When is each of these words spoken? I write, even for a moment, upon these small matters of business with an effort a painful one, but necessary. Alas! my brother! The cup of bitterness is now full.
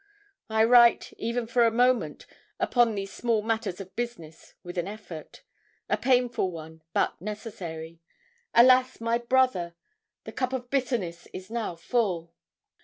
I 0.49 0.63
write, 0.63 1.13
even 1.19 1.45
for 1.45 1.63
a 1.63 1.69
moment, 1.69 2.25
upon 2.59 2.95
these 2.95 3.13
small 3.13 3.43
matters 3.43 3.79
of 3.79 3.95
business 3.95 4.55
with 4.63 4.79
an 4.79 4.87
effort 4.87 5.43
a 5.89 5.95
painful 5.95 6.49
one, 6.49 6.81
but 6.91 7.21
necessary. 7.21 8.01
Alas! 8.55 8.99
my 8.99 9.19
brother! 9.19 9.75
The 10.23 10.31
cup 10.31 10.53
of 10.53 10.71
bitterness 10.71 11.27
is 11.33 11.51
now 11.51 11.75
full. 11.75 12.33